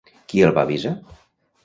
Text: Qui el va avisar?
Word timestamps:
Qui 0.31 0.41
el 0.45 0.55
va 0.55 0.63
avisar? 0.69 0.95